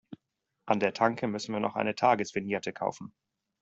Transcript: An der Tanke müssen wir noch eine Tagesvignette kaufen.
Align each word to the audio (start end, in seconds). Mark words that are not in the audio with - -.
An 0.65 0.79
der 0.79 0.95
Tanke 0.95 1.27
müssen 1.27 1.53
wir 1.53 1.59
noch 1.59 1.75
eine 1.75 1.93
Tagesvignette 1.93 2.73
kaufen. 2.73 3.13